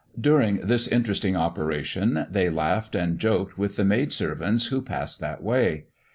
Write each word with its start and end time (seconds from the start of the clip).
During 0.19 0.61
this 0.61 0.87
interesting 0.87 1.35
operation, 1.35 2.25
they 2.27 2.49
laughed 2.49 2.95
and 2.95 3.19
joked 3.19 3.59
with 3.59 3.75
the 3.75 3.85
maid 3.85 4.11
servants 4.11 4.65
who 4.69 4.81
passed 4.81 5.19
that 5.19 5.43
way. 5.43 5.85